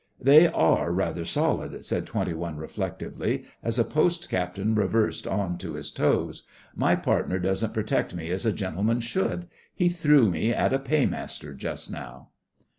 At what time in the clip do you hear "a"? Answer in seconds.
3.77-3.83, 8.43-8.51, 10.73-10.79